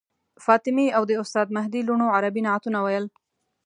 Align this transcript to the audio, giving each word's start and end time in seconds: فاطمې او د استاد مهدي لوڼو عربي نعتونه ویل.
فاطمې 0.45 0.87
او 0.97 1.03
د 1.09 1.11
استاد 1.23 1.47
مهدي 1.57 1.81
لوڼو 1.87 2.13
عربي 2.15 2.41
نعتونه 2.47 2.79
ویل. 2.81 3.05